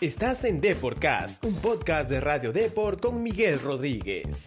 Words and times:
Estás 0.00 0.44
en 0.44 0.62
Deporcast, 0.62 1.44
un 1.44 1.54
podcast 1.56 2.08
de 2.08 2.20
Radio 2.20 2.52
Deport 2.52 3.02
con 3.02 3.22
Miguel 3.22 3.60
Rodríguez. 3.60 4.46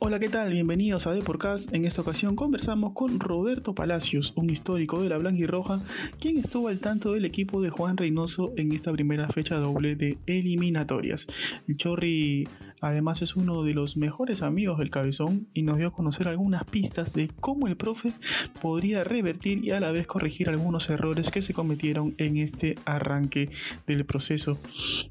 Hola, 0.00 0.18
¿qué 0.18 0.28
tal? 0.28 0.50
Bienvenidos 0.50 1.06
a 1.06 1.12
Deporcast. 1.12 1.72
En 1.72 1.84
esta 1.84 2.00
ocasión 2.00 2.34
conversamos 2.34 2.94
con 2.94 3.20
Roberto 3.20 3.72
Palacios, 3.72 4.32
un 4.34 4.50
histórico 4.50 5.00
de 5.00 5.10
la 5.10 5.18
Blanca 5.18 5.38
y 5.38 5.46
Roja, 5.46 5.80
quien 6.18 6.38
estuvo 6.38 6.66
al 6.66 6.80
tanto 6.80 7.12
del 7.12 7.24
equipo 7.24 7.62
de 7.62 7.70
Juan 7.70 7.96
Reynoso 7.96 8.52
en 8.56 8.72
esta 8.72 8.90
primera 8.90 9.28
fecha 9.28 9.54
doble 9.58 9.94
de 9.94 10.18
eliminatorias. 10.26 11.28
El 11.68 11.76
Chorri 11.76 12.48
además 12.80 13.22
es 13.22 13.36
uno 13.36 13.62
de 13.62 13.74
los 13.74 13.96
mejores 13.96 14.42
amigos 14.42 14.78
del 14.78 14.90
Cabezón 14.90 15.48
y 15.54 15.62
nos 15.62 15.78
dio 15.78 15.88
a 15.88 15.92
conocer 15.92 16.28
algunas 16.28 16.64
pistas 16.64 17.12
de 17.12 17.28
cómo 17.40 17.66
el 17.68 17.76
profe 17.76 18.12
podría 18.60 19.04
revertir 19.04 19.64
y 19.64 19.70
a 19.70 19.80
la 19.80 19.92
vez 19.92 20.06
corregir 20.06 20.48
algunos 20.48 20.88
errores 20.90 21.30
que 21.30 21.42
se 21.42 21.54
cometieron 21.54 22.14
en 22.18 22.36
este 22.36 22.76
arranque 22.84 23.50
del 23.86 24.04
proceso. 24.04 24.58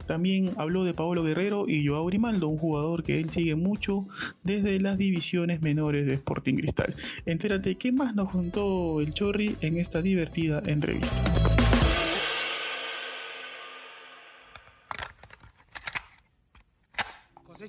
También 0.06 0.52
habló 0.58 0.84
de 0.84 0.94
Paolo 0.94 1.24
Guerrero 1.24 1.66
y 1.68 1.86
Joao 1.86 2.06
Grimaldo, 2.06 2.48
un 2.48 2.58
jugador 2.58 3.04
que 3.04 3.20
él 3.20 3.30
sigue 3.30 3.56
mucho 3.56 4.08
desde 4.44 4.80
las 4.80 4.98
divisiones 4.98 5.62
menores 5.62 6.06
de 6.06 6.14
Sporting 6.14 6.56
Cristal. 6.56 6.96
Entérate 7.26 7.76
qué 7.76 7.92
más 7.92 8.16
nos 8.16 8.30
contó 8.30 9.02
el 9.02 9.14
Chorri 9.14 9.56
en 9.62 9.78
esta 9.78 10.02
divertida 10.02 10.62
entrevista. 10.66 11.47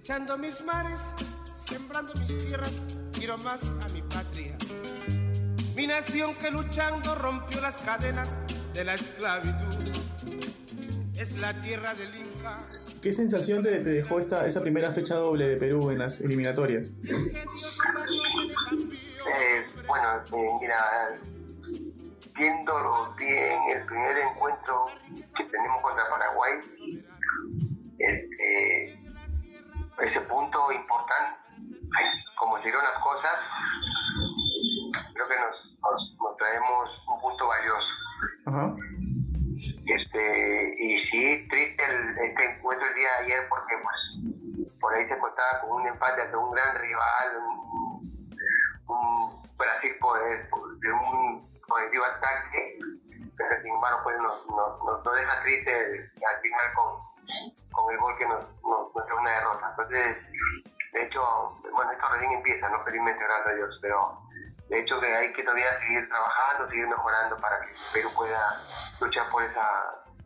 Cosechando 0.09 0.39
mis 0.39 0.65
mares, 0.65 0.99
sembrando 1.67 2.15
mis 2.15 2.35
tierras, 2.39 2.73
quiero 3.13 3.37
más 3.37 3.63
a 3.63 3.87
mi 3.93 4.01
patria. 4.01 4.57
Mi 5.77 5.87
nación 5.87 6.35
que 6.35 6.51
luchando 6.51 7.15
rompió 7.15 7.61
las 7.61 7.77
cadenas 7.83 8.31
de 8.73 8.85
la 8.85 8.95
esclavitud. 8.95 9.75
Es 11.15 11.39
la 11.43 11.61
tierra 11.61 11.93
del 11.93 12.09
Inca. 12.17 12.53
¿Qué 13.03 13.13
sensación 13.13 13.63
te, 13.63 13.81
te 13.81 13.91
dejó 13.91 14.19
esta, 14.19 14.47
esa 14.47 14.63
primera 14.63 14.91
fecha 14.93 15.15
doble 15.17 15.47
de 15.47 15.57
Perú 15.59 15.91
en 15.91 15.99
las 15.99 16.23
eliminatorias? 16.23 16.87
Eh, 16.87 17.45
bueno, 19.87 20.09
eh, 20.25 20.59
mira, 20.59 21.21
viendo 22.35 23.15
bien 23.19 23.59
el 23.77 23.85
primer 23.85 24.17
encuentro 24.17 24.87
que 25.37 25.45
tenemos 25.45 25.83
contra 25.83 26.09
Paraguay, 26.09 26.61
ese 30.01 30.21
punto 30.23 30.73
importante, 30.73 31.39
como 32.39 32.57
se 32.59 32.65
dieron 32.65 32.83
las 32.83 33.03
cosas, 33.03 33.37
creo 35.15 35.29
que 35.29 35.35
nos, 35.35 35.81
nos, 35.81 36.17
nos 36.21 36.37
traemos 36.37 36.91
un 37.09 37.21
punto 37.21 37.47
valioso. 37.47 37.89
Ajá. 38.47 38.75
Este, 39.89 40.75
y 40.79 41.01
sí, 41.11 41.49
triste 41.49 41.83
el, 41.83 42.19
este 42.19 42.45
encuentro 42.45 42.87
el 42.87 42.95
día 42.95 43.09
de 43.09 43.25
ayer 43.25 43.49
porque 43.49 43.75
pues 43.83 44.79
por 44.81 44.95
ahí 44.95 45.09
se 45.09 45.19
contaba 45.19 45.61
con 45.61 45.81
un 45.81 45.87
empate 45.89 46.23
ante 46.23 46.37
un 46.37 46.51
gran 46.53 46.77
rival, 46.77 47.37
un, 47.39 48.35
un 48.87 49.43
Brasil 49.57 49.97
poder, 50.01 50.49
de 50.81 50.93
un 50.93 51.61
colectivo 51.67 52.05
ataque, 52.05 52.79
pero 53.37 53.63
sin 53.63 53.73
embargo 53.73 54.01
pues 54.05 54.19
nos, 54.19 54.47
nos, 54.49 54.85
nos, 54.85 55.17
deja 55.17 55.43
triste 55.43 56.11
al 56.27 56.41
final 56.43 56.67
con, 56.75 57.01
con 57.73 57.93
el 57.93 57.99
gol 57.99 58.19
que 58.19 58.27
nos, 58.27 58.45
nos, 58.63 58.88
una 59.21 59.33
derrota. 59.33 59.71
Entonces, 59.71 60.17
de 60.93 61.03
hecho, 61.03 61.21
bueno, 61.73 61.93
esto 61.93 62.07
recién 62.13 62.33
empieza, 62.33 62.69
no 62.69 62.83
felizmente, 62.85 63.25
gracias 63.25 63.47
a 63.47 63.55
Dios, 63.55 63.79
pero 63.83 64.21
de 64.69 64.81
hecho 64.81 65.01
que 65.01 65.15
hay 65.15 65.33
que 65.33 65.43
todavía 65.43 65.79
seguir 65.81 66.09
trabajando, 66.09 66.69
seguir 66.69 66.89
mejorando 66.89 67.37
para 67.39 67.61
que 67.61 67.73
Perú 67.93 68.11
pueda 68.15 68.61
luchar 69.01 69.29
por 69.31 69.43
esa 69.43 69.65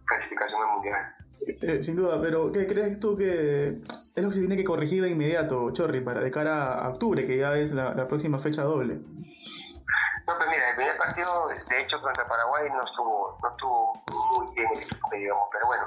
clasificación 0.04 0.62
al 0.62 0.68
mundial. 0.68 1.14
Eh, 1.60 1.82
sin 1.82 1.96
duda, 1.96 2.20
pero 2.22 2.52
¿qué 2.52 2.66
crees 2.66 2.98
tú 2.98 3.16
que 3.16 3.80
es 4.14 4.22
lo 4.22 4.28
que 4.28 4.34
se 4.34 4.40
tiene 4.40 4.56
que 4.56 4.64
corregir 4.64 5.02
de 5.02 5.10
inmediato, 5.10 5.72
Chorri, 5.72 6.00
para 6.00 6.20
de 6.20 6.30
cara 6.30 6.74
a 6.74 6.88
octubre, 6.90 7.26
que 7.26 7.38
ya 7.38 7.54
es 7.56 7.72
la, 7.72 7.94
la 7.94 8.06
próxima 8.06 8.38
fecha 8.38 8.62
doble? 8.62 9.00
No, 10.26 10.38
pues 10.38 10.48
mira, 10.48 10.70
el 10.70 10.76
primer 10.76 10.96
partido, 10.96 11.28
de 11.68 11.80
hecho, 11.80 12.00
contra 12.00 12.26
Paraguay 12.28 12.68
no 12.70 12.84
estuvo, 12.84 13.38
no 13.42 13.50
estuvo 13.50 14.04
muy 14.42 14.54
bien 14.54 14.68
el 14.74 14.82
equipo, 14.82 15.08
digamos, 15.12 15.48
pero 15.52 15.66
bueno, 15.66 15.84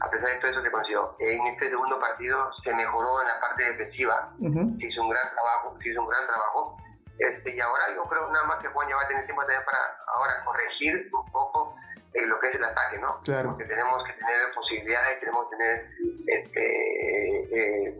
a 0.00 0.10
pesar 0.10 0.28
de 0.28 0.36
todo 0.36 0.50
eso 0.50 0.62
se 0.62 0.70
consiguió. 0.70 1.16
En 1.18 1.46
este 1.46 1.70
segundo 1.70 2.00
partido 2.00 2.50
se 2.62 2.74
mejoró 2.74 3.22
en 3.22 3.28
la 3.28 3.40
parte 3.40 3.64
defensiva, 3.64 4.32
se 4.38 4.86
hizo 4.86 5.02
un 5.02 5.10
gran 5.10 5.30
trabajo, 5.30 5.76
se 5.82 5.88
hizo 5.90 6.02
un 6.02 6.08
gran 6.08 6.26
trabajo, 6.26 6.76
este, 7.18 7.56
y 7.56 7.60
ahora 7.60 7.84
yo 7.94 8.04
creo 8.04 8.30
nada 8.30 8.46
más 8.46 8.58
que 8.58 8.68
Juan 8.68 8.88
ya 8.88 8.96
va 8.96 9.02
a 9.02 9.08
tener 9.08 9.24
tiempo 9.24 9.42
también 9.42 9.64
para 9.64 9.78
ahora 10.14 10.44
corregir 10.44 11.08
un 11.12 11.32
poco 11.32 11.74
eh, 12.12 12.26
lo 12.26 12.38
que 12.40 12.48
es 12.48 12.54
el 12.54 12.64
ataque, 12.64 12.98
¿no? 12.98 13.20
Claro. 13.22 13.50
Porque 13.50 13.64
tenemos 13.64 14.04
que 14.04 14.12
tener 14.12 14.52
posibilidades, 14.54 15.20
tenemos 15.20 15.48
que 15.48 15.56
tener 15.56 15.90
este, 16.26 17.88
eh, 17.88 17.96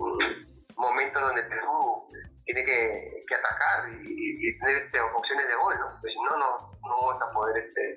momentos 0.76 1.22
donde 1.22 1.42
Perú 1.44 2.06
tiene 2.44 2.64
que, 2.64 3.24
que 3.26 3.34
atacar 3.34 3.88
y, 3.88 4.48
y 4.48 4.58
tener 4.58 4.84
este, 4.84 5.00
opciones 5.00 5.48
de 5.48 5.54
gol, 5.56 5.74
¿no? 5.80 5.90
Porque 5.92 6.12
si 6.12 6.22
no, 6.22 6.36
no, 6.36 6.70
no 6.82 6.96
vamos 7.06 7.22
a 7.22 7.32
poder 7.32 7.64
este, 7.64 7.96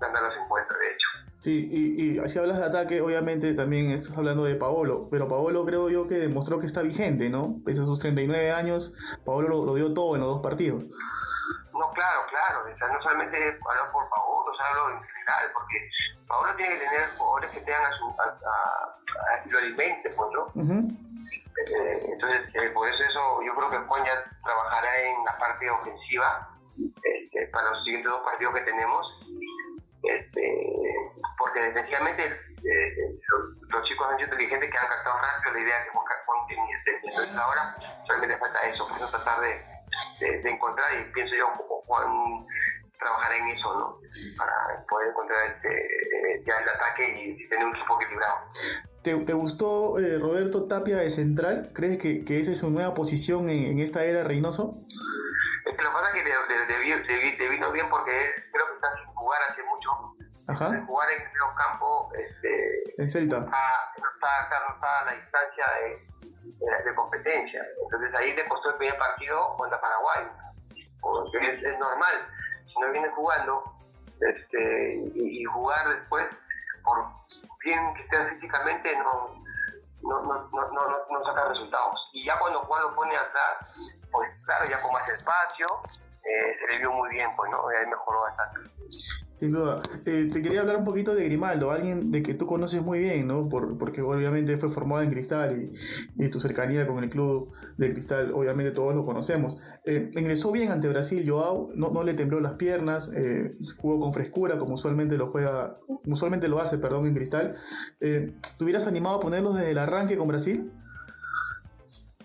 ganar 0.00 0.22
los 0.22 0.34
encuentros, 0.36 0.78
de 0.78 0.86
hecho. 0.86 1.06
Sí, 1.40 1.68
y, 1.72 2.20
y 2.20 2.28
si 2.28 2.38
hablas 2.38 2.58
de 2.58 2.66
ataque, 2.66 3.00
obviamente 3.00 3.54
también 3.54 3.90
estás 3.90 4.16
hablando 4.18 4.44
de 4.44 4.56
Paolo, 4.56 5.08
pero 5.10 5.26
Paolo 5.28 5.64
creo 5.64 5.88
yo 5.88 6.06
que 6.06 6.16
demostró 6.16 6.58
que 6.58 6.66
está 6.66 6.82
vigente, 6.82 7.30
¿no? 7.30 7.56
Pese 7.64 7.80
a 7.80 7.84
sus 7.84 7.98
39 8.00 8.52
años, 8.52 8.94
Paolo 9.24 9.48
lo, 9.48 9.64
lo 9.64 9.74
dio 9.74 9.94
todo 9.94 10.14
en 10.16 10.20
los 10.20 10.30
dos 10.34 10.42
partidos. 10.42 10.84
No, 10.84 11.92
claro, 11.94 12.20
claro. 12.28 12.64
O 12.70 12.76
sea, 12.76 12.88
no 12.92 13.00
solamente 13.02 13.36
hablar 13.38 13.90
por 13.92 14.06
Paolo, 14.10 14.50
o 14.52 14.56
sea, 14.56 14.66
hablo 14.68 14.96
en 14.98 15.02
general, 15.08 15.44
porque 15.54 15.76
Paolo 16.28 16.54
tiene 16.56 16.74
que 16.74 16.84
tener 16.84 17.08
jugadores 17.16 17.50
que 17.52 17.60
tengan 17.60 17.84
a 17.86 17.96
su. 17.96 18.04
a, 18.04 18.24
a, 18.24 19.40
a- 19.40 19.46
lo 19.48 19.58
alimente, 19.58 20.10
pues, 20.10 20.28
¿no? 20.34 20.44
Eh, 21.66 22.00
entonces, 22.12 22.40
eh, 22.54 22.70
por 22.74 22.86
eso, 22.88 23.02
eso 23.02 23.42
yo 23.46 23.54
creo 23.54 23.70
que 23.70 23.78
Juan 23.88 24.04
ya 24.04 24.12
trabajará 24.44 24.88
en 25.02 25.24
la 25.24 25.38
parte 25.38 25.70
ofensiva 25.70 26.48
este, 26.78 27.46
para 27.52 27.70
los 27.70 27.84
siguientes 27.84 28.10
dos 28.10 28.20
partidos 28.24 28.54
que 28.54 28.62
tenemos. 28.62 29.06
Este, 30.02 30.42
porque 31.38 31.60
defensivamente 31.60 32.24
eh, 32.26 33.18
los, 33.28 33.68
los 33.68 33.82
chicos 33.88 34.06
han 34.08 34.16
sido 34.16 34.32
inteligentes 34.32 34.70
que 34.70 34.78
han 34.78 34.88
captado 34.88 35.18
rápido 35.18 35.54
la 35.54 35.60
idea 35.60 35.84
que 35.84 35.90
Juan 35.90 36.04
Juan 36.26 36.46
tenía. 36.48 36.76
Entonces 37.04 37.36
ahora 37.36 37.76
solamente 38.06 38.36
falta 38.38 38.68
eso, 38.68 38.88
por 38.88 38.96
eso 38.96 39.08
tratar 39.10 39.40
de, 39.40 39.60
de, 40.20 40.42
de 40.42 40.50
encontrar 40.50 40.86
y 41.00 41.12
pienso 41.12 41.34
yo 41.36 41.48
Juan 41.86 42.46
trabajará 42.98 43.36
en 43.36 43.48
eso, 43.48 43.74
¿no? 43.78 43.98
Para 44.36 44.84
poder 44.88 45.08
encontrar 45.08 45.38
este, 45.54 46.42
ya 46.46 46.58
el 46.58 46.68
ataque 46.68 47.08
y, 47.08 47.48
tener 47.48 47.66
un 47.66 47.74
equipo 47.76 48.00
equilibrado. 48.00 48.36
¿Te, 49.02 49.14
te 49.24 49.32
gustó 49.32 49.98
eh, 49.98 50.18
Roberto 50.18 50.66
Tapia 50.68 50.98
de 50.98 51.08
central? 51.08 51.70
¿Crees 51.74 51.98
que, 51.98 52.24
que 52.24 52.38
esa 52.40 52.52
es 52.52 52.58
su 52.60 52.68
nueva 52.70 52.92
posición 52.94 53.48
en, 53.48 53.64
en 53.72 53.78
esta 53.80 54.04
era 54.04 54.22
Reynoso? 54.24 54.76
Es 55.64 55.76
que 55.76 55.82
lo 55.82 55.88
que 55.90 55.94
pasa 55.94 56.08
es 56.08 56.22
que 56.22 56.28
le, 56.28 56.34
le- 56.58 56.66
le 56.66 56.78
vi- 56.80 57.04
le 57.08 57.18
vi- 57.18 57.36
le 57.38 57.48
vino 57.48 57.72
bien 57.72 57.88
porque 57.88 58.10
él 58.12 58.30
creo 58.52 58.66
que 58.68 58.74
está 58.74 58.88
sin 58.96 59.06
jugar 59.14 59.40
hace. 59.50 59.62
Ajá, 60.50 60.82
jugar 60.86 61.10
en 61.10 61.22
el 61.22 61.28
medio 61.28 61.54
campo, 61.56 62.12
este, 62.14 63.02
en 63.02 63.08
Celta. 63.10 63.36
está, 63.38 63.92
no, 63.98 64.04
está, 64.14 64.42
está- 64.42 64.60
no 64.68 64.74
está 64.74 65.00
a 65.00 65.04
la 65.06 65.12
distancia 65.12 65.64
de, 65.80 66.94
competencia. 66.94 67.64
Entonces 67.84 68.14
ahí 68.14 68.34
le 68.34 68.48
costó 68.48 68.70
el 68.70 68.76
primer 68.76 68.98
partido 68.98 69.56
contra 69.56 69.80
Paraguay. 69.80 70.26
Porque 71.00 71.38
es, 71.54 71.62
es 71.64 71.78
normal. 71.78 72.14
Si 72.66 72.80
no 72.80 72.90
viene 72.92 73.08
jugando 73.10 73.64
este, 74.20 74.94
y, 75.14 75.40
y 75.40 75.44
jugar 75.44 75.88
después, 75.88 76.26
por 76.84 77.06
bien 77.64 77.94
que 77.94 78.02
esté 78.02 78.28
físicamente, 78.34 78.96
no, 78.98 79.34
no, 80.02 80.22
no, 80.22 80.48
no, 80.50 80.70
no, 80.72 81.06
no- 81.10 81.24
saca 81.24 81.48
resultados. 81.48 82.10
Y 82.12 82.26
ya 82.26 82.38
cuando 82.38 82.60
Juan 82.60 82.82
lo 82.82 82.94
pone 82.94 83.16
atrás, 83.16 83.98
pues 84.10 84.30
claro, 84.44 84.64
ya 84.68 84.80
con 84.82 84.92
más 84.92 85.08
espacio, 85.08 85.66
eh, 86.24 86.56
se 86.60 86.66
le 86.68 86.78
vio 86.78 86.92
muy 86.92 87.08
bien, 87.10 87.34
pues, 87.36 87.50
¿no? 87.50 87.66
Ahí 87.68 87.86
mejoró 87.86 88.22
bastante. 88.22 88.60
Sin 89.40 89.52
duda. 89.52 89.80
Eh, 90.04 90.28
te 90.30 90.42
quería 90.42 90.60
hablar 90.60 90.76
un 90.76 90.84
poquito 90.84 91.14
de 91.14 91.24
Grimaldo, 91.24 91.70
alguien 91.70 92.10
de 92.10 92.22
que 92.22 92.34
tú 92.34 92.46
conoces 92.46 92.82
muy 92.82 92.98
bien, 92.98 93.26
¿no? 93.26 93.48
Por, 93.48 93.78
porque 93.78 94.02
obviamente 94.02 94.58
fue 94.58 94.68
formado 94.68 95.00
en 95.00 95.10
Cristal 95.10 95.72
y, 96.18 96.28
tu 96.28 96.42
cercanía 96.42 96.86
con 96.86 97.02
el 97.02 97.08
club 97.08 97.50
de 97.78 97.88
Cristal, 97.88 98.34
obviamente 98.34 98.72
todos 98.72 98.94
lo 98.94 99.06
conocemos. 99.06 99.58
Eh, 99.86 100.10
ingresó 100.12 100.52
bien 100.52 100.70
ante 100.70 100.90
Brasil, 100.90 101.24
Joao, 101.26 101.70
no, 101.74 102.04
le 102.04 102.12
tembló 102.12 102.38
las 102.38 102.52
piernas, 102.56 103.14
eh, 103.16 103.56
jugó 103.78 103.98
con 103.98 104.12
frescura 104.12 104.58
como 104.58 104.74
usualmente 104.74 105.16
lo 105.16 105.30
juega, 105.30 105.78
usualmente 106.04 106.46
lo 106.46 106.60
hace, 106.60 106.76
perdón, 106.76 107.06
en 107.06 107.14
Cristal. 107.14 107.56
Eh, 108.02 108.34
¿Te 108.58 108.64
hubieras 108.64 108.86
animado 108.88 109.16
a 109.16 109.20
ponerlos 109.20 109.54
desde 109.54 109.70
el 109.70 109.78
arranque 109.78 110.18
con 110.18 110.28
Brasil? 110.28 110.70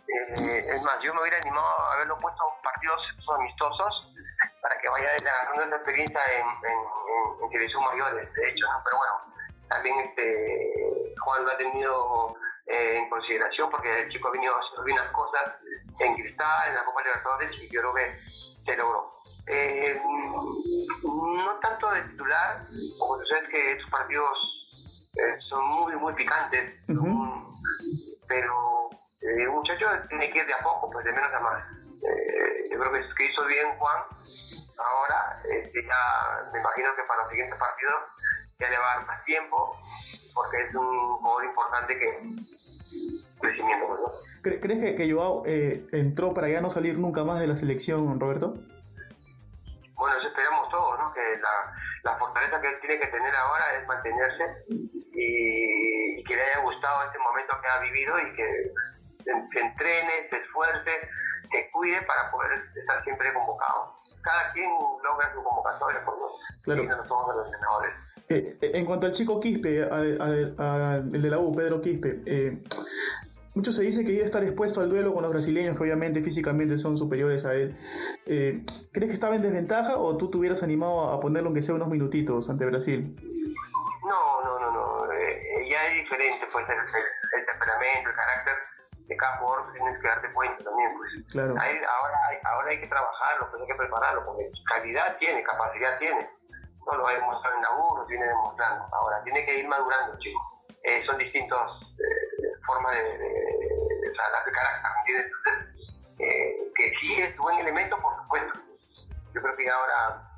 Eh, 0.10 0.58
es 0.58 0.84
más, 0.86 1.00
yo 1.02 1.14
me 1.14 1.22
hubiera 1.22 1.38
animado 1.38 1.66
a 1.66 1.94
haberlo 1.96 2.20
puesto 2.20 2.44
en 2.58 2.62
partidos 2.62 3.00
amistosos 3.40 4.15
para 4.66 4.82
que 4.82 4.90
vaya 4.90 5.10
agarrando 5.14 5.62
esa 5.62 5.76
experiencia 5.76 6.20
en, 6.40 6.48
en, 6.66 6.74
en, 6.74 7.44
en 7.44 7.52
selección 7.52 7.84
mayores, 7.84 8.34
de 8.34 8.50
hecho, 8.50 8.66
¿no? 8.66 8.82
Pero 8.84 8.98
bueno, 8.98 9.14
también 9.70 10.00
este 10.00 11.14
Juan 11.20 11.46
lo 11.46 11.52
ha 11.52 11.58
tenido 11.58 12.36
eh, 12.66 12.98
en 12.98 13.10
consideración 13.12 13.70
porque 13.70 14.02
el 14.02 14.10
chico 14.10 14.28
ha 14.28 14.32
venido 14.32 14.56
haciendo 14.56 14.84
bien 14.86 14.98
las 14.98 15.12
cosas 15.12 15.54
en 16.00 16.16
Cristal, 16.16 16.70
en 16.70 16.76
la 16.76 16.84
Copa 16.84 17.04
Libertadores 17.04 17.52
y 17.62 17.70
yo 17.72 17.82
creo 17.82 17.94
que 17.94 18.20
se 18.66 18.76
logró. 18.76 19.12
Eh, 19.46 20.00
no 21.04 21.60
tanto 21.62 21.92
de 21.92 22.02
titular, 22.02 22.66
como 22.98 23.20
tú 23.20 23.26
sabes 23.28 23.48
que 23.50 23.74
estos 23.74 23.90
partidos 23.92 25.12
eh, 25.14 25.38
son 25.48 25.64
muy, 25.64 25.96
muy 25.96 26.14
picantes, 26.16 26.74
muchacho 29.76 30.08
tiene 30.10 30.32
que 30.32 30.40
ir 30.40 30.46
de 30.48 30.54
a 30.54 30.60
poco, 30.64 30.90
pues 30.92 31.06
de 31.06 31.12
menos 31.14 31.34
a 31.34 31.40
más. 31.40 31.64
Eh, 31.86 32.70
yo 32.72 32.80
creo 32.80 32.92
que, 32.94 33.02
que 33.16 33.26
hizo 33.32 33.46
bien 33.46 33.78
Juan. 33.78 34.02
Ahora, 34.78 35.42
este, 35.44 35.84
ya 35.84 36.50
me 36.52 36.60
imagino 36.60 36.90
que 36.96 37.04
para 37.04 37.22
los 37.22 37.30
siguientes 37.30 37.58
partidos 37.60 38.02
ya 38.60 38.70
le 38.70 38.78
va 38.78 38.92
a 38.94 38.96
dar 38.98 39.08
más 39.08 39.26
tiempo, 39.26 39.78
porque 40.34 40.62
es 40.68 40.76
un 40.76 41.18
jugador 41.18 41.46
importante 41.46 41.98
que 41.98 42.20
crecimiento, 43.40 43.88
pues, 43.88 44.00
¿no? 44.02 44.06
¿Cre- 44.44 44.60
¿Crees 44.62 44.84
que, 44.84 44.96
que 44.96 45.12
Joao 45.12 45.44
eh, 45.46 45.86
entró 45.92 46.34
para 46.34 46.50
ya 46.50 46.62
no 46.62 46.70
salir 46.70 46.98
nunca 46.98 47.24
más 47.24 47.40
de 47.40 47.48
la 47.48 47.56
selección, 47.56 48.20
Roberto? 48.20 48.56
Bueno, 49.96 50.18
eso 50.18 50.28
esperamos 50.28 50.70
todos, 50.70 51.00
¿no? 51.00 51.14
Que 51.14 51.38
la, 51.38 51.74
la 52.04 52.18
fortaleza 52.18 52.60
que 52.62 52.68
él 52.68 52.76
tiene 52.82 53.00
que 53.00 53.08
tener 53.08 53.34
ahora 53.34 53.76
es 53.80 53.88
mantenerse 53.88 54.44
y, 54.70 56.20
y 56.20 56.24
que 56.24 56.36
le 56.36 56.42
haya 56.42 56.60
gustado 56.64 57.04
este 57.06 57.18
momento 57.20 57.56
que 57.62 57.68
ha 57.70 57.80
vivido 57.80 58.20
y 58.20 58.36
que 58.36 58.72
se, 59.26 59.60
entrene, 59.60 60.12
se 60.30 60.38
esfuerce, 60.38 60.92
se 61.52 61.72
cuide 61.72 62.02
para 62.04 62.32
poder 62.32 62.52
estar 62.76 63.04
siempre 63.04 63.34
convocado. 63.34 63.96
Cada 64.22 64.52
quien 64.54 64.70
logra 65.04 65.34
su 65.34 65.44
convocatoria, 65.44 66.04
por 66.06 66.16
Claro. 66.64 66.84
los 66.84 67.46
entrenadores. 67.46 67.92
Eh, 68.30 68.58
eh, 68.62 68.72
en 68.74 68.86
cuanto 68.86 69.06
al 69.08 69.14
chico 69.14 69.40
Quispe, 69.40 69.84
a- 69.84 69.88
a- 69.88 70.94
a- 70.94 70.96
el 70.98 71.22
de 71.22 71.30
la 71.30 71.38
U, 71.40 71.54
Pedro 71.56 71.80
Quispe, 71.82 72.22
eh, 72.26 72.58
mucho 73.54 73.72
se 73.72 73.84
dice 73.84 74.04
que 74.04 74.12
iba 74.12 74.24
a 74.24 74.26
estar 74.26 74.44
expuesto 74.44 74.82
al 74.82 74.90
duelo 74.90 75.14
con 75.14 75.22
los 75.22 75.32
brasileños, 75.32 75.78
que 75.78 75.84
obviamente 75.84 76.22
físicamente 76.22 76.78
son 76.78 76.98
superiores 76.98 77.46
a 77.46 77.54
él. 77.54 77.78
Eh, 78.26 78.66
¿Crees 78.92 79.10
que 79.10 79.14
estaba 79.14 79.36
en 79.36 79.44
desventaja 79.44 79.98
o 79.98 80.18
tú 80.18 80.30
te 80.32 80.38
hubieras 80.38 80.64
animado 80.64 81.12
a 81.12 81.20
ponerlo 81.20 81.48
aunque 81.50 81.62
sea 81.62 81.76
unos 81.76 81.88
minutitos 81.88 82.50
ante 82.50 82.66
Brasil? 82.66 83.16
No, 84.04 84.42
no, 84.44 84.60
no, 84.60 84.72
no. 84.72 84.96
ya 85.70 85.88
es 85.88 86.04
diferente, 86.04 86.46
pues, 86.52 86.64
el- 86.70 87.40
el 87.40 87.46
temperamento, 87.48 88.10
el 88.10 88.16
carácter 88.16 88.54
de 89.08 89.18
cada 89.18 89.38
jugador, 89.38 89.72
tienes 89.74 90.00
que 90.02 90.08
darte 90.08 90.34
cuenta 90.34 90.64
también, 90.64 90.98
pues. 90.98 91.12
Claro. 91.32 91.52
Ahora, 91.52 92.18
hay, 92.30 92.38
ahora 92.44 92.70
hay 92.70 92.80
que 92.82 92.88
trabajarlo, 92.88 93.50
pues 93.52 93.62
hay 93.62 93.68
que 93.68 93.76
prepararlo, 93.76 94.26
porque 94.26 94.52
calidad 94.68 95.18
tiene, 95.18 95.44
capacidad 95.44 95.98
tiene. 96.00 96.30
No 96.86 96.98
lo 96.98 97.08
ha 97.08 97.14
demostrado 97.14 97.56
en 97.56 97.62
la 97.62 97.72
U, 97.72 97.98
lo 97.98 98.06
viene 98.06 98.26
demostrando. 98.28 98.88
Ahora, 98.94 99.24
tiene 99.24 99.46
que 99.46 99.58
ir 99.60 99.68
madurando, 99.68 100.18
chicos. 100.20 100.42
Eh, 100.84 101.04
son 101.06 101.18
distintas 101.18 101.60
eh, 101.98 102.52
formas 102.66 102.94
de, 102.96 103.04
de, 103.04 103.18
de- 103.18 104.10
o 104.12 104.16
sea, 104.16 104.30
las 104.30 104.46
de 104.46 104.52
carácter, 104.52 105.32
eh, 106.20 106.72
que 106.76 106.94
sí 107.00 107.22
es 107.22 107.36
buen 107.38 107.58
elemento, 107.60 107.98
por 108.00 108.16
supuesto. 108.18 108.60
Yo 109.34 109.42
creo 109.42 109.56
que 109.58 109.70
ahora, 109.70 110.32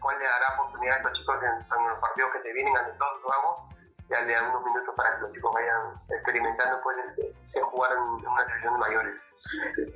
Juan 0.00 0.18
le 0.18 0.24
dará 0.24 0.54
oportunidad 0.54 0.94
a 0.94 0.98
estos 0.98 1.12
chicos 1.18 1.36
en, 1.42 1.78
en 1.78 1.88
los 1.88 1.98
partidos 1.98 2.30
que 2.32 2.42
se 2.42 2.52
vienen 2.52 2.74
todos 2.98 3.22
los 3.22 3.30
vamos, 3.34 3.74
ya 4.08 4.20
le 4.22 4.32
dan 4.32 4.50
unos 4.50 4.64
minutos 4.64 4.94
para 4.96 5.14
que 5.16 5.20
los 5.22 5.32
chicos 5.32 5.52
vayan 5.52 6.00
experimentando 6.08 6.80
pues, 6.82 6.96
el, 7.18 7.36
el 7.54 7.62
jugar 7.62 7.90
en, 7.92 8.24
en 8.24 8.30
una 8.30 8.44
selección 8.46 8.74
de 8.74 8.80
mayores. 8.80 9.14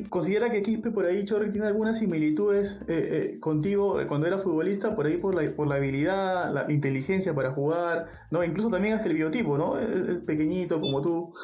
¿Considera 0.09 0.51
que 0.51 0.63
Quispe 0.63 0.91
por 0.91 1.05
ahí, 1.05 1.25
Chorri, 1.25 1.51
tiene 1.51 1.67
algunas 1.67 1.99
similitudes 1.99 2.83
eh, 2.83 3.35
eh, 3.35 3.41
contigo 3.41 4.01
eh, 4.01 4.07
cuando 4.07 4.27
era 4.27 4.39
futbolista, 4.39 4.95
por 4.95 5.07
ahí 5.07 5.17
por 5.17 5.35
la, 5.35 5.51
por 5.55 5.67
la 5.67 5.75
habilidad, 5.77 6.53
la 6.53 6.71
inteligencia 6.71 7.35
para 7.35 7.51
jugar, 7.51 8.09
no 8.31 8.43
incluso 8.45 8.71
también 8.71 8.95
hasta 8.95 9.09
el 9.09 9.15
biotipo, 9.15 9.59
¿no? 9.59 9.79
Es, 9.79 9.91
es 9.91 10.21
pequeñito 10.21 10.81
como 10.81 11.01
tú. 11.03 11.35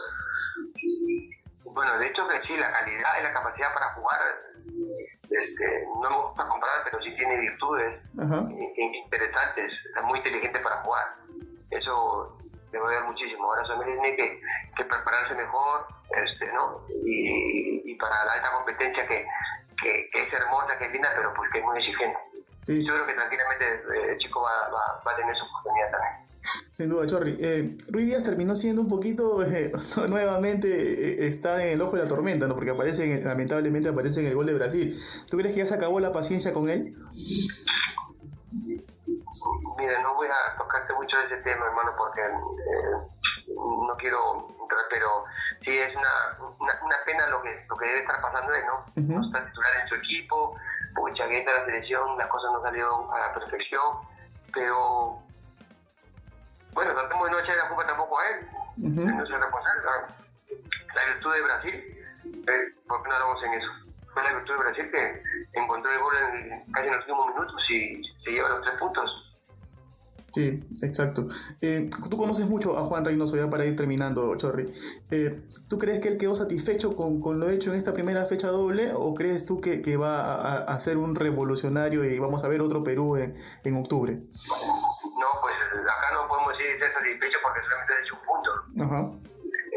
Bueno, 1.64 1.98
de 1.98 2.06
hecho 2.06 2.26
que 2.28 2.46
sí, 2.46 2.56
la 2.56 2.72
calidad 2.72 3.10
y 3.20 3.22
la 3.22 3.32
capacidad 3.32 3.74
para 3.74 3.92
jugar, 3.94 4.18
este, 5.30 5.64
no 6.02 6.10
me 6.10 6.16
gusta 6.28 6.48
comparar, 6.48 6.76
pero 6.84 7.02
sí 7.02 7.14
tiene 7.16 7.40
virtudes 7.40 8.00
Ajá. 8.18 8.48
interesantes, 8.48 9.72
es 9.96 10.04
muy 10.04 10.18
inteligente 10.18 10.60
para 10.60 10.76
jugar. 10.82 11.04
Eso 11.70 12.38
le 12.72 12.78
va 12.78 12.90
a 12.90 12.94
dar 12.94 13.04
muchísimo. 13.06 13.44
Ahora 13.44 13.64
solamente 13.66 14.00
tiene 14.00 14.16
que, 14.16 14.40
que 14.76 14.84
prepararse 14.84 15.34
mejor, 15.34 15.86
este, 16.10 16.46
¿no? 16.52 16.86
Y, 17.04 17.90
y 17.90 17.94
para 17.96 18.24
la 18.24 18.32
alta 18.32 18.50
competencia 18.52 19.06
que, 19.06 19.24
que, 19.82 20.10
que 20.12 20.22
es 20.22 20.32
hermosa, 20.32 20.78
que 20.78 20.86
es 20.86 20.92
linda, 20.92 21.08
pero 21.16 21.32
pues 21.34 21.50
que 21.52 21.58
es 21.60 21.64
muy 21.64 21.78
exigente. 21.78 22.18
Sí, 22.60 22.84
Yo 22.86 22.92
creo 22.94 23.06
que 23.06 23.14
tranquilamente 23.14 23.64
eh, 23.64 24.12
el 24.12 24.18
chico 24.18 24.40
va, 24.42 24.68
va, 24.68 25.02
va 25.06 25.12
a 25.12 25.16
tener 25.16 25.34
su 25.36 25.44
oportunidad 25.44 25.90
también. 25.92 26.28
sin 26.72 26.88
duda, 26.90 27.06
Chorri. 27.06 27.36
Eh, 27.40 27.76
Ruiz 27.90 28.06
Díaz 28.06 28.24
terminó 28.24 28.54
siendo 28.56 28.82
un 28.82 28.88
poquito, 28.88 29.42
eh, 29.46 29.72
nuevamente 30.08 30.68
eh, 30.68 31.26
está 31.28 31.62
en 31.64 31.74
el 31.74 31.80
ojo 31.82 31.96
de 31.96 32.02
la 32.02 32.08
tormenta, 32.08 32.46
¿no? 32.48 32.54
Porque 32.54 32.70
aparece, 32.70 33.04
en- 33.12 33.24
lamentablemente 33.24 33.88
aparece 33.88 34.20
en 34.20 34.26
el 34.26 34.34
gol 34.34 34.46
de 34.46 34.54
Brasil. 34.54 34.98
¿Tú 35.30 35.36
crees 35.38 35.54
que 35.54 35.60
ya 35.60 35.66
se 35.66 35.74
acabó 35.76 36.00
la 36.00 36.12
paciencia 36.12 36.52
con 36.52 36.68
él? 36.68 36.96
Mira, 39.76 40.02
no 40.02 40.14
voy 40.14 40.28
a 40.28 40.56
tocarte 40.58 40.92
mucho 40.94 41.16
de 41.18 41.24
ese 41.26 41.36
tema, 41.38 41.66
hermano, 41.66 41.92
porque 41.96 42.20
eh, 42.20 43.46
no 43.48 43.96
quiero 43.98 44.48
entrar, 44.60 44.84
pero 44.90 45.24
sí 45.64 45.78
es 45.78 45.94
una, 45.94 46.52
una, 46.58 46.72
una 46.82 46.96
pena 47.06 47.26
lo 47.28 47.42
que, 47.42 47.64
lo 47.68 47.76
que 47.76 47.86
debe 47.86 48.00
estar 48.00 48.20
pasando 48.20 48.52
él, 48.52 48.64
¿no? 48.66 48.84
No 48.96 49.26
está 49.26 49.44
titular 49.46 49.70
en 49.82 49.88
su 49.88 49.94
equipo, 49.96 50.56
pucha, 50.94 51.28
que 51.28 51.44
la 51.44 51.64
selección, 51.64 52.18
las 52.18 52.28
cosas 52.28 52.52
no 52.52 52.62
salieron 52.62 53.06
a 53.14 53.18
la 53.18 53.34
perfección, 53.34 53.98
pero 54.52 55.22
bueno, 56.72 56.94
tratemos 56.94 57.24
de 57.24 57.30
no 57.30 57.38
echarle 57.38 57.62
la 57.62 57.68
culpa 57.68 57.86
tampoco 57.86 58.18
a 58.18 58.28
él, 58.28 58.48
no 58.76 59.24
es 59.24 59.30
el 59.30 59.40
responsable, 59.40 59.82
la, 59.84 60.08
la 60.94 61.14
virtud 61.14 61.34
de 61.34 61.42
Brasil, 61.42 61.98
eh, 62.24 62.74
¿por 62.86 63.02
qué 63.02 63.08
no 63.08 63.14
hablamos 63.14 63.42
en 63.44 63.54
eso? 63.54 63.68
Fue 64.12 64.22
la 64.22 64.32
virtud 64.32 64.52
de 64.54 64.60
Brasil 64.60 64.90
que 64.90 65.22
encontró 65.52 65.90
el 65.92 65.98
gol 66.00 66.14
en, 66.34 66.72
casi 66.72 66.86
en 66.86 66.92
los 66.92 67.00
últimos 67.02 67.26
minutos 67.28 67.70
y 67.70 68.02
se 68.24 68.30
lleva 68.30 68.48
los 68.48 68.62
tres 68.62 68.74
puntos. 68.78 69.27
Sí, 70.30 70.62
exacto. 70.82 71.28
Eh, 71.62 71.88
tú 72.10 72.16
conoces 72.18 72.46
mucho 72.46 72.76
a 72.76 72.82
Juan 72.82 73.04
Reynoso, 73.04 73.36
ya 73.36 73.48
para 73.48 73.64
ir 73.64 73.76
terminando, 73.76 74.36
Chorri. 74.36 74.72
Eh, 75.10 75.42
¿Tú 75.68 75.78
crees 75.78 76.00
que 76.00 76.08
él 76.08 76.18
quedó 76.18 76.36
satisfecho 76.36 76.94
con, 76.96 77.20
con 77.20 77.40
lo 77.40 77.48
hecho 77.48 77.72
en 77.72 77.78
esta 77.78 77.94
primera 77.94 78.26
fecha 78.26 78.48
doble 78.48 78.92
o 78.94 79.14
crees 79.14 79.46
tú 79.46 79.60
que, 79.60 79.80
que 79.80 79.96
va 79.96 80.34
a, 80.34 80.64
a 80.64 80.80
ser 80.80 80.98
un 80.98 81.14
revolucionario 81.14 82.04
y 82.04 82.18
vamos 82.18 82.44
a 82.44 82.48
ver 82.48 82.60
otro 82.60 82.84
Perú 82.84 83.16
en, 83.16 83.38
en 83.64 83.76
octubre? 83.76 84.12
No, 84.14 85.28
pues 85.40 85.54
acá 85.82 86.08
no 86.12 86.28
podemos 86.28 86.52
decir 86.52 86.76
estar 86.76 86.92
satisfecho 86.92 87.38
porque 87.42 87.60
solamente 87.64 87.94
ha 87.94 88.00
hecho 88.04 88.14
un 88.14 88.24
punto. 88.28 88.50
Ajá. 88.84 89.00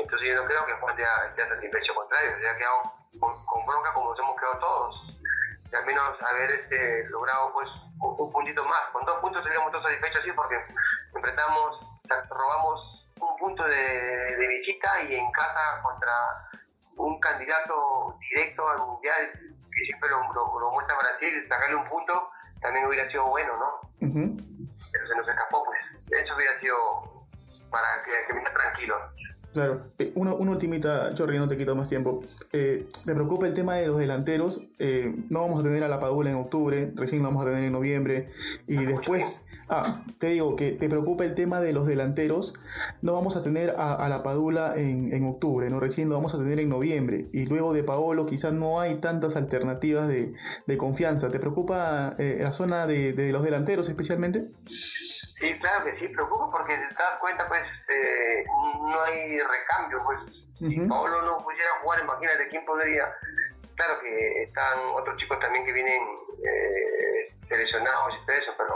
Entonces 0.04 0.28
yo 0.28 0.36
no 0.36 0.48
creo 0.48 0.66
que 0.68 0.74
Juan 0.74 0.96
esté 1.00 1.48
satisfecho, 1.48 1.96
contrario, 1.96 2.32
se 2.42 2.48
ha 2.50 2.58
quedado 2.58 2.80
con, 3.20 3.32
con 3.46 3.66
bronca 3.66 3.94
como 3.94 4.12
nos 4.12 4.20
hemos 4.20 4.36
quedado 4.36 4.60
todos. 4.60 4.96
Y 5.72 5.76
al 5.76 5.86
menos 5.86 6.04
haber 6.28 6.52
este, 6.60 7.08
logrado 7.08 7.54
pues 7.54 7.70
un, 8.02 8.16
un 8.20 8.32
puntito 8.32 8.64
más. 8.66 8.82
Con 8.92 9.06
dos 9.06 9.20
puntos 9.20 9.44
seríamos 9.44 9.72
todos 9.72 9.84
satisfechos, 9.86 10.24
sí, 10.24 10.32
porque 10.34 10.56
enfrentamos, 11.16 11.80
robamos 12.30 13.08
un 13.20 13.38
punto 13.38 13.64
de, 13.64 14.36
de 14.38 14.48
visita 14.48 15.04
y 15.04 15.16
en 15.16 15.32
casa 15.32 15.82
contra 15.84 16.12
un 16.98 17.20
candidato 17.20 18.18
directo 18.20 18.68
al 18.68 18.80
mundial 18.80 19.32
que 19.34 19.86
siempre 19.86 20.10
lo, 20.10 20.22
lo, 20.34 20.60
lo 20.60 20.72
muestra 20.72 20.98
Brasil, 20.98 21.46
sacarle 21.48 21.76
un 21.76 21.88
punto 21.88 22.32
también 22.62 22.86
hubiera 22.86 23.10
sido 23.10 23.28
bueno, 23.28 23.58
¿no? 23.58 23.80
Pero 24.92 25.08
se 25.08 25.16
nos 25.16 25.28
escapó, 25.28 25.64
pues. 25.66 25.80
Eso 26.12 26.36
hubiera 26.36 26.60
sido 26.60 26.78
para 27.72 28.04
que, 28.04 28.12
que 28.28 28.34
me 28.34 28.40
esté 28.42 28.54
tranquilo. 28.54 28.96
Claro. 29.54 29.92
Eh, 30.00 30.14
una, 30.16 30.34
una 30.34 30.52
ultimita, 30.52 31.14
Chorri, 31.14 31.38
no 31.38 31.48
te 31.48 31.58
quito 31.58 31.76
más 31.76 31.90
tiempo. 31.90 32.24
Eh, 32.54 32.88
¿Te 33.06 33.14
preocupa 33.14 33.48
el 33.48 33.54
tema 33.54 33.76
de 33.76 33.88
los 33.88 33.98
delanteros? 33.98 34.68
Eh, 34.80 35.14
no 35.30 35.42
vamos 35.42 35.60
a 35.60 35.64
tener 35.64 35.84
a 35.84 35.90
la 35.90 36.00
Padula 36.00 36.32
en 36.32 36.38
octubre, 36.38 36.92
recién 36.96 37.22
lo 37.22 37.28
vamos 37.28 37.46
a 37.46 37.50
tener 37.50 37.66
en 37.66 37.74
noviembre. 37.74 38.30
Y 38.66 38.78
después, 38.78 39.48
ah, 39.70 40.06
te 40.20 40.28
digo 40.28 40.56
que 40.56 40.72
te 40.72 40.88
preocupa 40.88 41.26
el 41.26 41.36
tema 41.36 41.60
de 41.60 41.74
los 41.74 41.86
delanteros. 41.86 42.54
No 43.02 43.12
vamos 43.12 43.36
a 43.36 43.44
tener 43.44 43.72
a, 43.78 43.94
a 43.96 44.08
la 44.08 44.24
Padula 44.24 44.74
en, 44.78 45.14
en 45.14 45.26
octubre, 45.26 45.70
¿no? 45.70 45.82
Recién 45.82 46.08
lo 46.08 46.16
vamos 46.16 46.34
a 46.34 46.38
tener 46.38 46.58
en 46.60 46.70
noviembre. 46.70 47.28
Y 47.34 47.46
luego 47.46 47.74
de 47.74 47.84
Paolo 47.84 48.26
quizás 48.26 48.54
no 48.54 48.80
hay 48.80 48.96
tantas 48.96 49.36
alternativas 49.36 50.08
de, 50.08 50.34
de 50.66 50.78
confianza. 50.78 51.30
¿Te 51.30 51.40
preocupa 51.40 52.16
eh, 52.20 52.40
la 52.42 52.52
zona 52.52 52.88
de, 52.88 53.12
de 53.12 53.34
los 53.34 53.44
delanteros 53.44 53.90
especialmente? 53.90 54.48
Sí, 55.42 55.60
claro 55.60 55.84
que 55.86 55.98
sí, 56.00 56.08
preocupa 56.10 56.50
porque 56.52 56.78
te 56.78 56.94
das 56.96 57.18
cuenta, 57.20 57.48
pues, 57.48 57.64
eh, 57.90 58.46
no 58.80 59.02
hay 59.04 59.40
recambio, 59.40 60.02
pues. 60.06 60.20
Si 60.60 60.80
Ujú. 60.80 60.88
Paolo 60.88 61.22
no 61.24 61.38
pudiera 61.40 61.72
jugar, 61.82 62.00
imagínate 62.04 62.48
quién 62.50 62.64
podría. 62.66 63.12
Claro 63.76 64.00
que 64.00 64.44
están 64.44 64.78
otros 64.94 65.18
chicos 65.18 65.40
también 65.40 65.66
que 65.66 65.74
vienen 65.74 66.00
eh, 66.46 67.34
seleccionados 67.50 68.14
y 68.22 68.26
todo 68.28 68.38
eso, 68.38 68.52
pero 68.58 68.76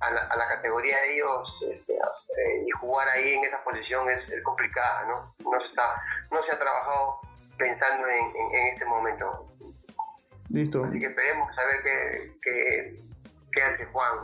a 0.00 0.10
la, 0.10 0.20
a 0.20 0.36
la 0.36 0.48
categoría 0.48 1.00
de 1.00 1.14
ellos 1.14 1.48
este, 1.72 1.94
eh, 1.94 2.62
y 2.66 2.70
jugar 2.72 3.08
ahí 3.08 3.32
en 3.34 3.44
esa 3.44 3.64
posición 3.64 4.10
es, 4.10 4.28
es 4.28 4.42
complicada, 4.44 5.06
¿no? 5.06 5.34
No 5.50 5.58
se, 5.60 5.66
está, 5.68 5.98
no 6.30 6.42
se 6.44 6.52
ha 6.52 6.58
trabajado 6.58 7.20
pensando 7.56 8.06
en, 8.06 8.24
en- 8.36 8.54
en 8.54 8.74
este 8.74 8.84
momento. 8.84 9.46
Listo. 10.50 10.84
Así 10.84 11.00
que 11.00 11.06
esperemos 11.06 11.48
a 11.58 11.64
ver 11.64 11.82
qué, 12.42 13.00
qué, 13.56 13.62
hace 13.62 13.84
Juan. 13.86 14.18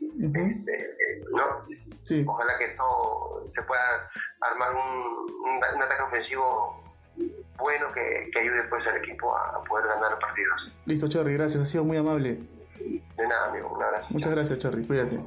Este, 0.00 0.72
eh, 0.72 1.24
¿no? 1.32 1.66
Sí. 2.04 2.24
Ojalá 2.26 2.52
que 2.58 2.68
todo 2.76 3.50
se 3.54 3.62
pueda 3.62 4.10
armar 4.40 4.74
un, 4.74 5.30
un, 5.50 5.56
un 5.56 5.82
ataque 5.82 6.02
ofensivo 6.02 6.82
bueno 7.58 7.86
que, 7.92 8.30
que 8.32 8.38
ayude 8.38 8.62
pues 8.68 8.86
al 8.86 8.96
equipo 8.98 9.34
a, 9.36 9.62
poder 9.64 9.86
ganar 9.86 10.10
los 10.10 10.20
partidos. 10.20 10.72
Listo, 10.86 11.08
Chorri, 11.08 11.34
gracias. 11.34 11.62
Ha 11.62 11.66
sido 11.66 11.84
muy 11.84 11.96
amable. 11.96 12.38
De 12.78 13.26
nada, 13.26 13.50
amigo. 13.50 13.74
Un 13.74 13.82
abrazo. 13.82 14.06
Muchas 14.10 14.32
gracias, 14.32 14.58
Chorri. 14.58 14.86
Cuídate. 14.86 15.18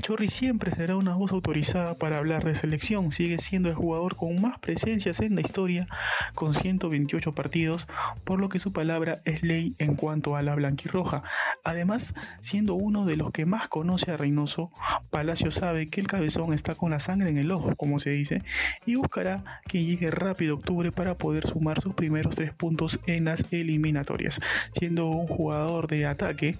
Chorri 0.00 0.28
siempre 0.28 0.70
será 0.70 0.96
una 0.96 1.14
voz 1.14 1.32
autorizada 1.32 1.94
para 1.94 2.18
hablar 2.18 2.44
de 2.44 2.54
selección. 2.54 3.10
Sigue 3.10 3.38
siendo 3.38 3.68
el 3.68 3.74
jugador 3.74 4.16
con 4.16 4.40
más 4.40 4.58
presencias 4.60 5.20
en 5.20 5.34
la 5.34 5.40
historia, 5.40 5.88
con 6.34 6.54
128 6.54 7.34
partidos, 7.34 7.88
por 8.24 8.38
lo 8.38 8.48
que 8.48 8.58
su 8.58 8.72
palabra 8.72 9.22
es 9.24 9.42
ley 9.42 9.74
en 9.78 9.96
cuanto 9.96 10.36
a 10.36 10.42
la 10.42 10.54
blanquirroja. 10.54 11.24
Además, 11.64 12.14
siendo 12.40 12.74
uno 12.74 13.06
de 13.06 13.16
los 13.16 13.32
que 13.32 13.44
más 13.44 13.68
conoce 13.68 14.12
a 14.12 14.16
Reynoso, 14.16 14.70
Palacio 15.10 15.50
sabe 15.50 15.88
que 15.88 16.00
el 16.00 16.06
cabezón 16.06 16.52
está 16.52 16.74
con 16.74 16.90
la 16.90 17.00
sangre 17.00 17.30
en 17.30 17.38
el 17.38 17.50
ojo, 17.50 17.74
como 17.76 17.98
se 17.98 18.10
dice, 18.10 18.42
y 18.86 18.94
buscará 18.94 19.60
que 19.66 19.84
llegue 19.84 20.10
rápido 20.10 20.54
octubre 20.54 20.92
para 20.92 21.16
poder 21.16 21.46
sumar 21.48 21.80
sus 21.80 21.94
primeros 21.94 22.34
tres 22.34 22.52
puntos 22.52 23.00
en 23.06 23.24
las 23.24 23.44
eliminatorias. 23.50 24.40
Siendo 24.78 25.06
un 25.08 25.26
jugador 25.26 25.88
de 25.88 26.06
ataque, 26.06 26.56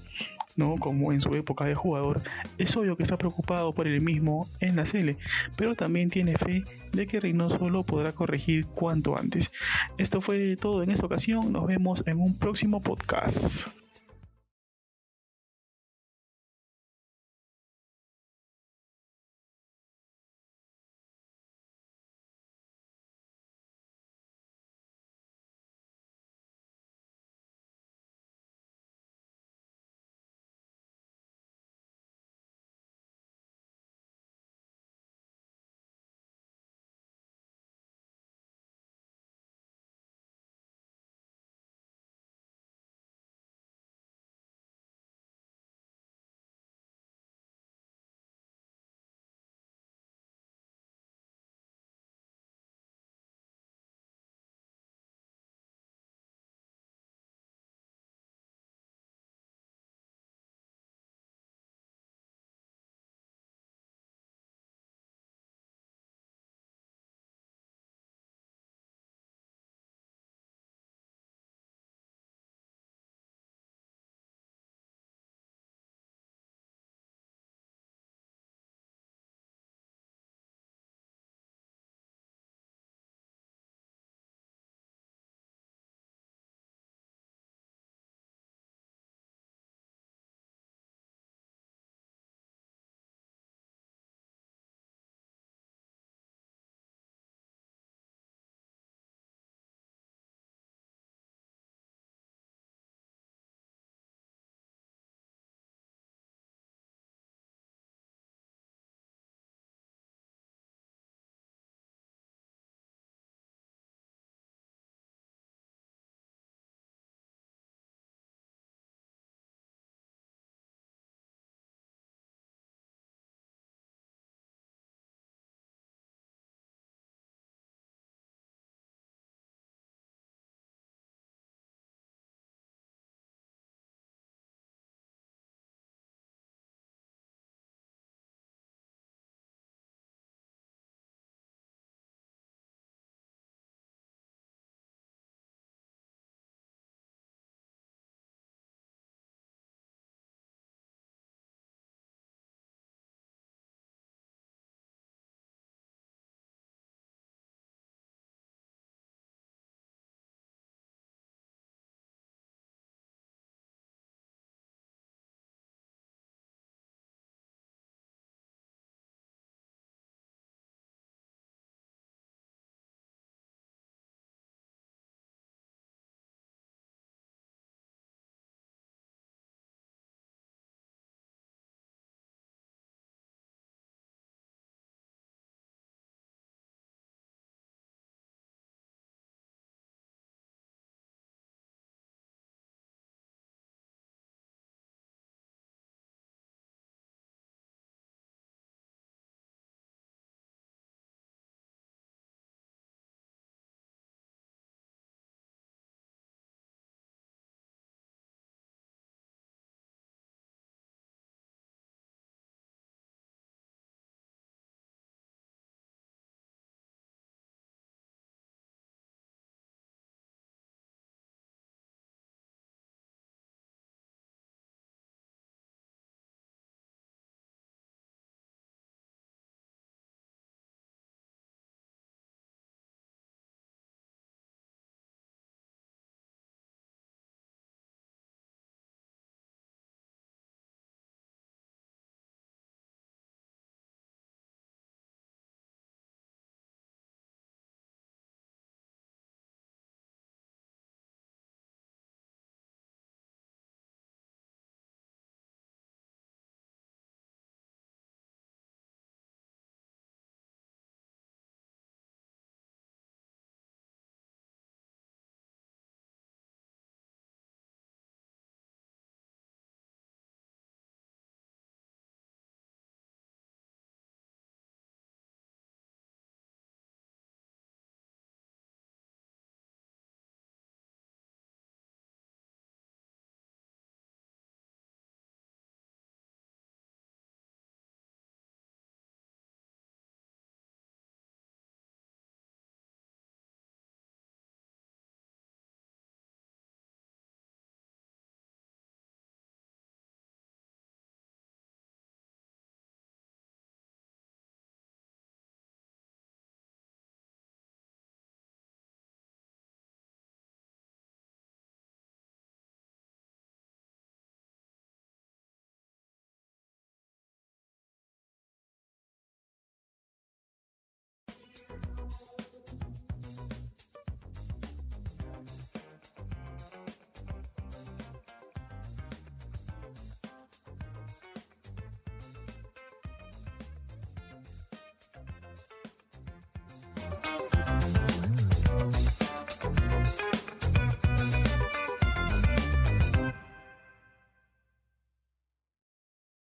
¿no? 0.57 0.77
Como 0.77 1.13
en 1.13 1.21
su 1.21 1.35
época 1.35 1.65
de 1.65 1.75
jugador, 1.75 2.23
es 2.59 2.77
obvio 2.77 2.97
que 2.97 3.03
está 3.03 3.17
preocupado 3.17 3.73
por 3.73 3.87
él 3.87 4.01
mismo 4.01 4.49
en 4.61 4.77
la 4.77 4.87
Cele, 4.87 5.17
pero 5.57 5.75
también 5.75 6.11
tiene 6.11 6.37
fe 6.37 6.65
de 6.93 7.07
que 7.07 7.21
Reynoso 7.21 7.71
lo 7.71 7.85
podrá 7.85 8.13
corregir 8.13 8.67
cuanto 8.67 9.17
antes. 9.17 9.51
Esto 9.99 10.21
fue 10.21 10.57
todo 10.57 10.83
en 10.83 10.91
esta 10.91 11.07
ocasión, 11.07 11.53
nos 11.53 11.67
vemos 11.67 12.03
en 12.07 12.21
un 12.21 12.35
próximo 12.35 12.81
podcast. 12.81 13.82